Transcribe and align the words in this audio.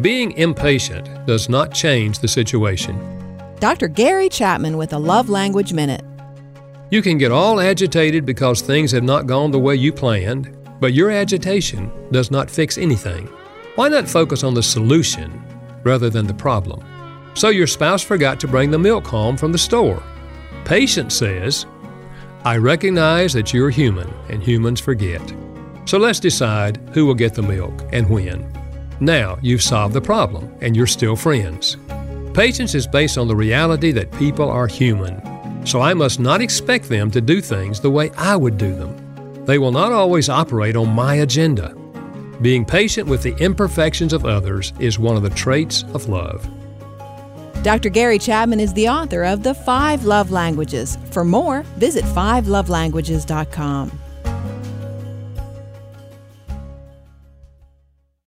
Being 0.00 0.32
impatient 0.32 1.26
does 1.26 1.48
not 1.48 1.74
change 1.74 2.20
the 2.20 2.28
situation. 2.28 2.96
Dr. 3.58 3.86
Gary 3.86 4.30
Chapman 4.30 4.78
with 4.78 4.94
a 4.94 4.98
Love 4.98 5.28
Language 5.28 5.74
Minute. 5.74 6.02
You 6.90 7.02
can 7.02 7.18
get 7.18 7.32
all 7.32 7.60
agitated 7.60 8.24
because 8.24 8.62
things 8.62 8.92
have 8.92 9.02
not 9.02 9.26
gone 9.26 9.50
the 9.50 9.58
way 9.58 9.74
you 9.74 9.92
planned, 9.92 10.56
but 10.80 10.94
your 10.94 11.10
agitation 11.10 11.90
does 12.12 12.30
not 12.30 12.50
fix 12.50 12.78
anything. 12.78 13.26
Why 13.74 13.88
not 13.88 14.08
focus 14.08 14.42
on 14.42 14.54
the 14.54 14.62
solution 14.62 15.42
rather 15.82 16.08
than 16.08 16.26
the 16.26 16.34
problem? 16.34 16.82
So 17.34 17.50
your 17.50 17.66
spouse 17.66 18.02
forgot 18.02 18.40
to 18.40 18.48
bring 18.48 18.70
the 18.70 18.78
milk 18.78 19.06
home 19.06 19.36
from 19.36 19.52
the 19.52 19.58
store. 19.58 20.02
Patience 20.64 21.14
says, 21.14 21.66
I 22.44 22.56
recognize 22.56 23.34
that 23.34 23.52
you're 23.52 23.70
human 23.70 24.08
and 24.30 24.42
humans 24.42 24.80
forget. 24.80 25.22
So 25.84 25.98
let's 25.98 26.20
decide 26.20 26.78
who 26.94 27.04
will 27.04 27.14
get 27.14 27.34
the 27.34 27.42
milk 27.42 27.82
and 27.92 28.08
when. 28.08 28.59
Now 29.00 29.38
you've 29.40 29.62
solved 29.62 29.94
the 29.94 30.00
problem 30.00 30.54
and 30.60 30.76
you're 30.76 30.86
still 30.86 31.16
friends. 31.16 31.76
Patience 32.34 32.74
is 32.74 32.86
based 32.86 33.18
on 33.18 33.28
the 33.28 33.34
reality 33.34 33.92
that 33.92 34.12
people 34.12 34.48
are 34.48 34.66
human, 34.66 35.66
so 35.66 35.80
I 35.80 35.94
must 35.94 36.20
not 36.20 36.40
expect 36.40 36.88
them 36.88 37.10
to 37.10 37.20
do 37.20 37.40
things 37.40 37.80
the 37.80 37.90
way 37.90 38.10
I 38.16 38.36
would 38.36 38.58
do 38.58 38.74
them. 38.74 39.44
They 39.46 39.58
will 39.58 39.72
not 39.72 39.92
always 39.92 40.28
operate 40.28 40.76
on 40.76 40.90
my 40.90 41.16
agenda. 41.16 41.74
Being 42.40 42.64
patient 42.64 43.08
with 43.08 43.22
the 43.22 43.34
imperfections 43.36 44.12
of 44.12 44.26
others 44.26 44.72
is 44.78 44.98
one 44.98 45.16
of 45.16 45.22
the 45.22 45.30
traits 45.30 45.84
of 45.94 46.08
love. 46.08 46.48
Dr. 47.62 47.90
Gary 47.90 48.18
Chapman 48.18 48.60
is 48.60 48.72
the 48.72 48.88
author 48.88 49.24
of 49.24 49.42
The 49.42 49.54
Five 49.54 50.04
Love 50.04 50.30
Languages. 50.30 50.96
For 51.10 51.24
more, 51.24 51.62
visit 51.76 52.04
fivelovelanguages.com. 52.04 54.00